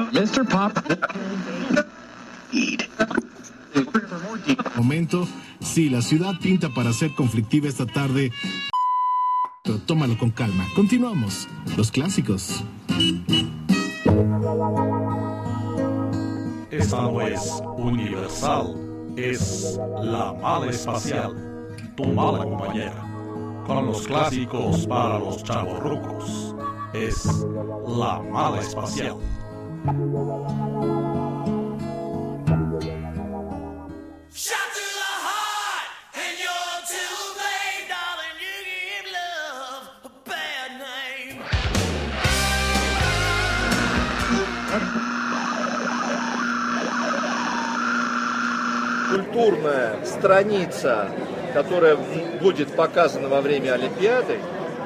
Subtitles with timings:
[0.00, 0.44] Mr.
[0.48, 0.72] Pop.
[4.76, 5.28] Momento,
[5.60, 8.32] sí, la ciudad pinta para ser conflictiva esta tarde.
[9.62, 10.66] Pero tómalo con calma.
[10.74, 11.48] Continuamos.
[11.76, 12.64] Los clásicos.
[16.70, 18.74] Esta no es universal,
[19.16, 21.34] es la mala espacial,
[21.96, 23.62] tu mala compañera.
[23.66, 26.54] Con los clásicos para los chavorrucos,
[26.92, 27.24] es
[27.86, 29.16] la mala espacial.
[49.14, 51.08] Культурная страница,
[51.52, 51.96] которая
[52.40, 54.38] будет показана во время Олимпиады,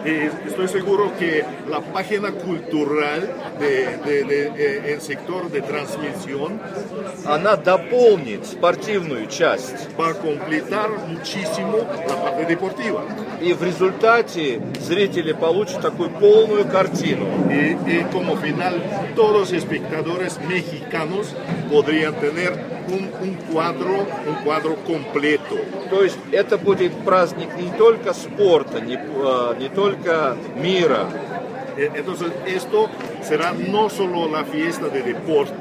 [0.07, 6.59] Y estoy seguro que la página cultural de, de, de, eh, el sector de transmisión
[7.25, 9.87] она дополнит спортивную часть.
[9.97, 13.03] va a completar muchísimo la parte deportiva.
[13.41, 17.25] И в результате зрители получат такую полную картину.
[17.49, 18.81] Y, y como final,
[19.15, 21.33] todos los espectadores mexicanos
[21.71, 25.56] podrían tener un, un cuadro, un cuadro completo.
[25.90, 31.08] То есть это будет праздник не только спорта, не, э, не только мира,
[31.78, 32.88] Eh, Entonces, esto
[33.22, 35.54] será no solo la fiesta de deporte,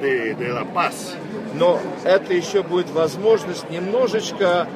[0.00, 1.16] de, de la paz,
[1.54, 4.68] но это еще будет возможность немножечко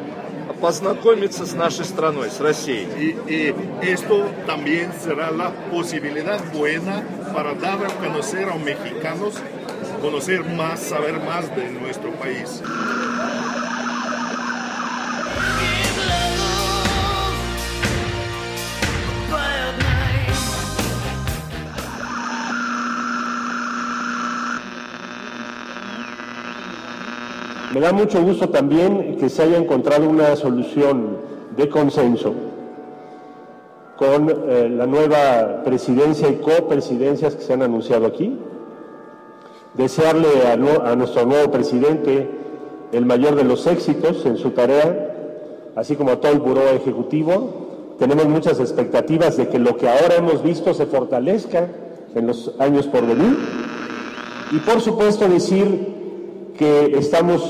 [0.61, 2.89] познакомиться с нашей страной, с Россией.
[2.99, 9.35] Y, y esto también será la posibilidad buena para dar a conocer a mexicanos,
[10.01, 12.63] conocer más, saber más de nuestro país.
[27.75, 31.19] Me da mucho gusto también que se haya encontrado una solución
[31.57, 32.35] de consenso
[33.97, 38.39] con eh, la nueva presidencia y copresidencias que se han anunciado aquí.
[39.79, 42.29] Desearle a, nu- a nuestro nuevo presidente
[42.93, 45.15] el mayor de los éxitos en su tarea,
[45.77, 47.95] así como a todo el buró ejecutivo.
[47.99, 51.69] Tenemos muchas expectativas de que lo que ahora hemos visto se fortalezca
[52.15, 53.37] en los años por venir.
[54.53, 57.43] Y por supuesto decir que estamos,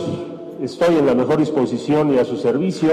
[0.62, 2.90] estoy en la mejor disposición y a su servicio.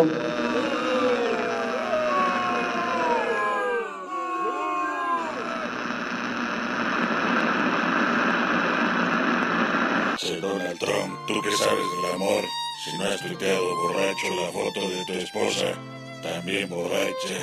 [11.27, 12.43] Tú que sabes del amor,
[12.83, 15.73] si no has tuiteado borracho la foto de tu esposa,
[16.21, 17.37] también borracha.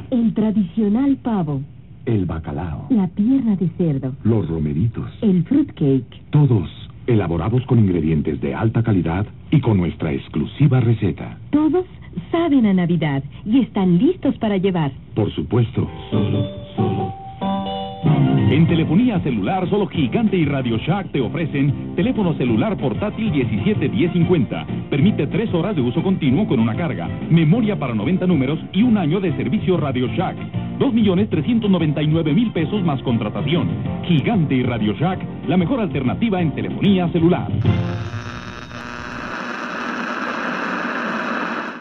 [0.09, 1.61] El tradicional pavo,
[2.05, 6.69] El bacalao, la pierna de cerdo, los romeritos, el fruitcake, todos
[7.07, 11.37] elaborados con ingredientes de alta calidad y con nuestra exclusiva receta.
[11.51, 11.85] todos
[12.31, 14.91] saben a Navidad y están listos para llevar.
[15.15, 15.87] Por supuesto,
[18.51, 24.67] En telefonía celular, solo Gigante y Radio Shack te ofrecen teléfono celular portátil 171050.
[24.89, 28.97] Permite tres horas de uso continuo con una carga, memoria para 90 números y un
[28.97, 30.35] año de servicio Radio Shack.
[30.79, 34.03] 2.399.000 pesos más contratación.
[34.05, 37.47] Gigante y Radio Shack, la mejor alternativa en telefonía celular.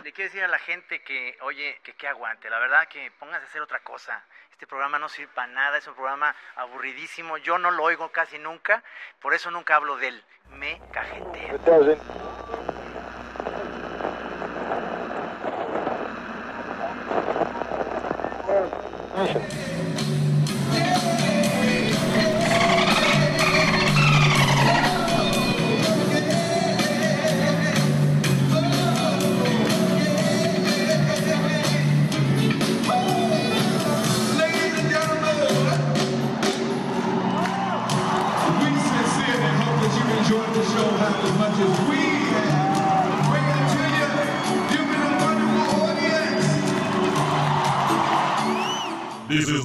[0.05, 3.43] Le quiero decir a la gente que, oye, que que aguante, la verdad que póngase
[3.43, 4.23] a hacer otra cosa
[4.61, 8.39] este programa no sirve para nada, es un programa aburridísimo, yo no lo oigo casi
[8.39, 8.85] nunca,
[9.19, 11.55] por eso nunca hablo de él, me cajetea.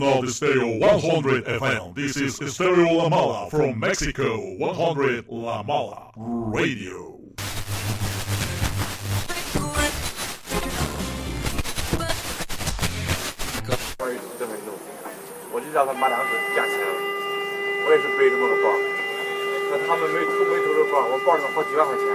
[0.05, 1.95] Not the Stereo 100 FM.
[1.95, 4.37] This is Stereo La Mala from Mexico.
[4.59, 7.17] 100 La Mala Radio.
[15.51, 16.85] 我就让他马粮食价钱了，
[17.87, 18.69] 我也是背这么个包，
[19.71, 22.05] 那他们没偷没偷这包，我包上好几万块钱，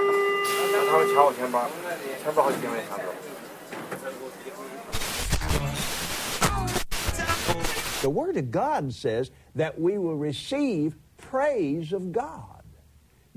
[0.76, 1.66] 让他们抢我钱包，
[2.22, 3.06] 钱包好几千块钱抢走。
[8.00, 12.62] The Word of God says that we will receive praise of God.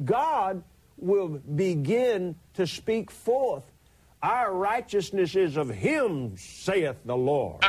[0.05, 0.63] God
[0.97, 3.65] will begin to speak forth.
[4.21, 7.61] Our righteousness is of Him, saith the Lord.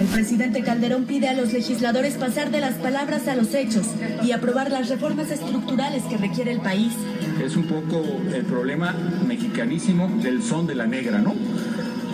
[0.00, 3.86] El presidente Calderón pide a los legisladores pasar de las palabras a los hechos
[4.22, 6.92] y aprobar las reformas estructurales que requiere el país.
[7.44, 8.02] Es un poco
[8.34, 8.94] el problema
[9.26, 11.34] mexicanísimo del son de la negra, ¿no?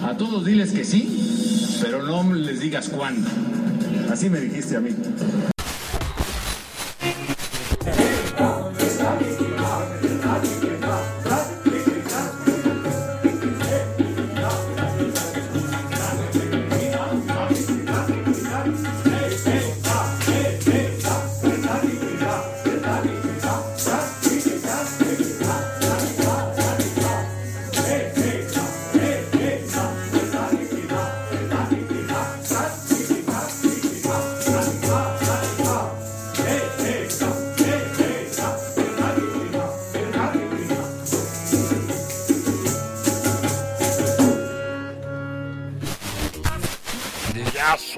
[0.05, 3.29] A todos diles que sí, pero no les digas cuándo.
[4.11, 4.91] Así me dijiste a mí.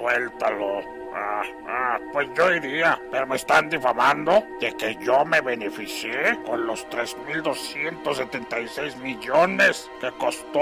[0.08, 0.81] suéltalo.
[1.14, 6.66] Ah, ah, pues yo iría, pero me están difamando de que yo me beneficié con
[6.66, 10.60] los 3.276 millones que costó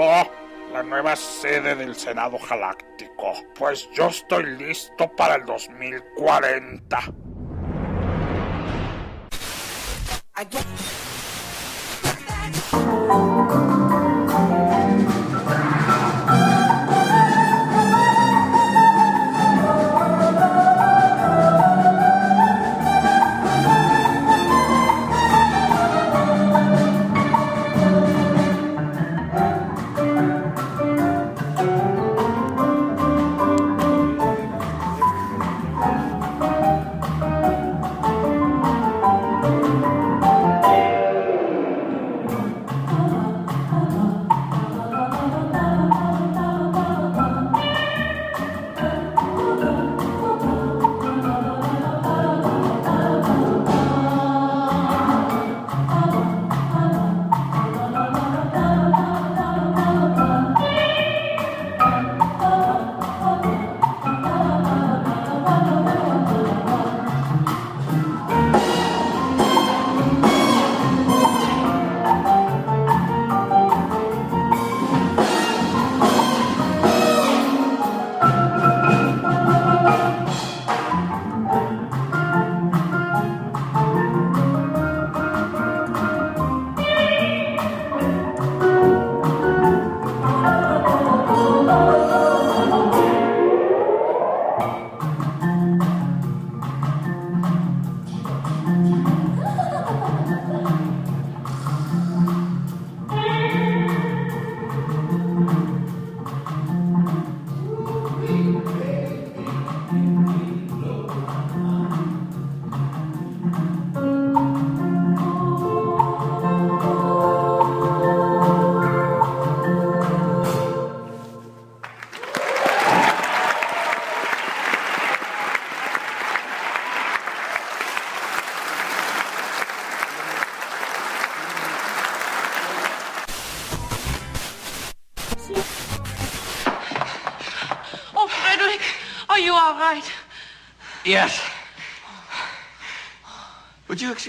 [0.71, 3.33] la nueva sede del Senado Galáctico.
[3.57, 6.99] Pues yo estoy listo para el 2040.
[10.33, 10.57] Aquí.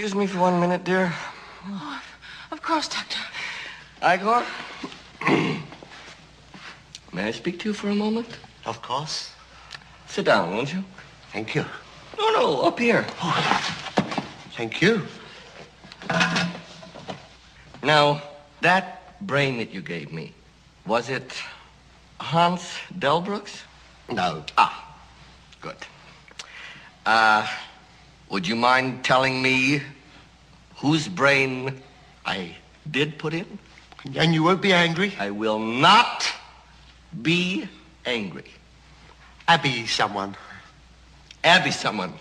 [0.09, 1.12] Excuse me for one minute, dear?
[1.67, 2.03] Oh,
[2.50, 3.21] of course, Doctor.
[4.03, 4.43] Igor?
[7.12, 8.38] May I speak to you for a moment?
[8.65, 9.33] Of course.
[10.07, 10.83] Sit down, won't you?
[11.31, 11.67] Thank you.
[12.17, 13.03] No, no, up here.
[14.57, 15.03] Thank you.
[17.83, 18.23] Now,
[18.62, 20.33] that brain that you gave me,
[20.87, 21.35] was it
[22.19, 23.61] Hans Delbrooks?
[24.11, 24.43] No.
[24.57, 24.97] Ah,
[25.61, 25.77] good.
[27.05, 27.47] Uh,
[28.31, 29.83] would you mind telling me
[30.78, 31.82] whose brain
[32.25, 32.56] I
[32.90, 33.58] did put in?
[34.14, 35.14] And you won't be angry?
[35.18, 36.30] I will not
[37.23, 37.68] be
[38.06, 38.44] angry.
[39.47, 40.37] Abby someone.
[41.42, 42.14] Abby someone.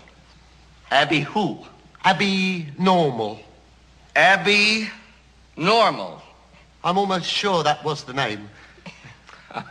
[0.90, 1.58] Abby who?
[2.04, 3.40] Abby Normal.
[4.14, 4.88] Abby
[5.56, 6.22] Normal.
[6.82, 8.48] I'm almost sure that was the name.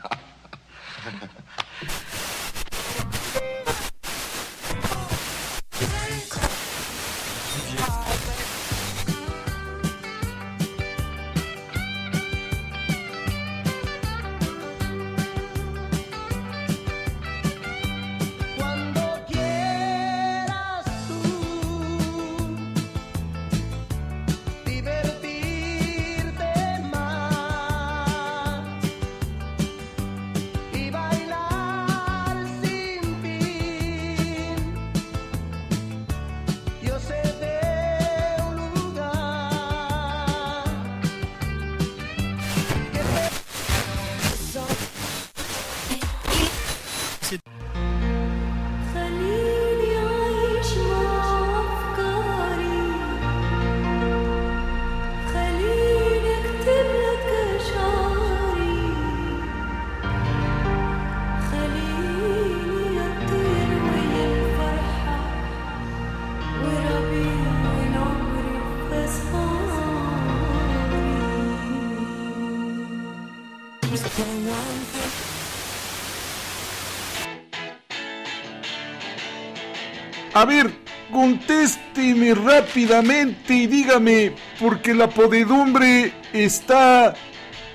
[80.37, 80.71] A ver,
[81.11, 87.15] contésteme rápidamente y dígame, porque la podedumbre está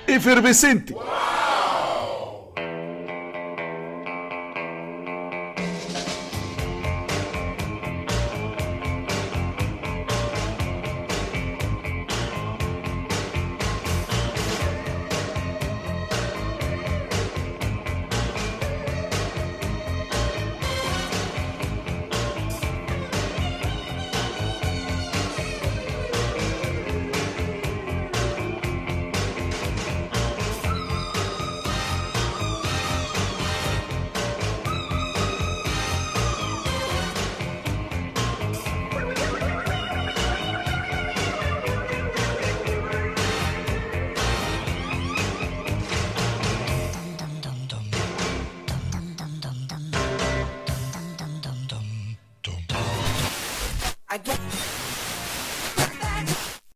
[0.07, 0.95] efervescente.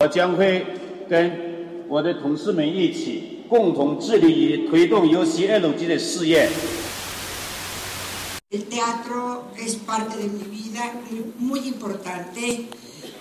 [0.06, 0.66] 我将会
[1.08, 1.30] 跟
[1.88, 6.48] 我的同事们一起，共同致力于推动 UCLG 的事业。
[8.50, 10.92] El teatro es parte de mi vida,
[11.38, 12.66] muy importante,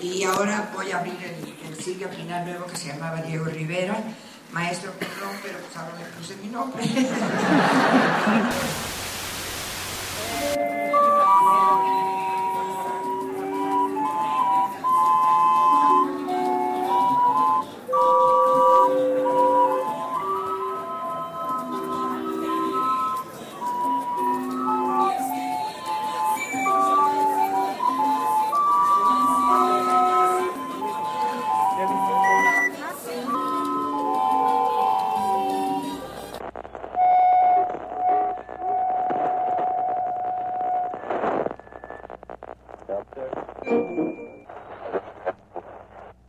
[0.02, 3.96] y ahora voy a abrir el, el sitio final nuevo que se llamaba Diego Rivera,
[4.52, 6.84] maestro perdón, pero pues ahora le puse mi nombre.